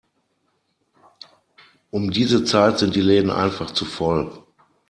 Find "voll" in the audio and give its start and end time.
3.85-4.31